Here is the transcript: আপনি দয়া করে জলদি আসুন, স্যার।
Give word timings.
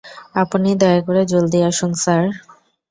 আপনি 0.35 0.69
দয়া 0.81 0.99
করে 1.07 1.21
জলদি 1.31 1.59
আসুন, 1.69 1.91
স্যার। 2.03 2.23